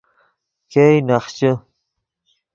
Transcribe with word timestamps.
ګئے 0.71 0.95
نخچے 1.07 1.51